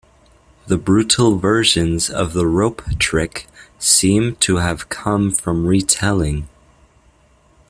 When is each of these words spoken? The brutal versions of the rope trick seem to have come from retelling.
The 0.65 0.79
brutal 0.79 1.37
versions 1.37 2.09
of 2.09 2.33
the 2.33 2.47
rope 2.47 2.81
trick 2.97 3.45
seem 3.77 4.35
to 4.37 4.55
have 4.55 4.89
come 4.89 5.29
from 5.31 5.67
retelling. 5.67 6.49